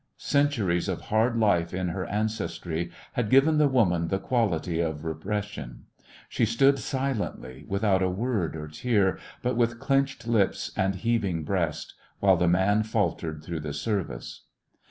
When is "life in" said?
1.37-1.89